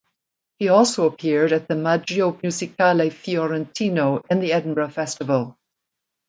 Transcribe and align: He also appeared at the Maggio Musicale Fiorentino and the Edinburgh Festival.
He 0.57 0.67
also 0.67 1.05
appeared 1.05 1.53
at 1.53 1.67
the 1.67 1.75
Maggio 1.75 2.31
Musicale 2.41 3.11
Fiorentino 3.11 4.23
and 4.31 4.41
the 4.41 4.51
Edinburgh 4.51 4.89
Festival. 4.89 5.55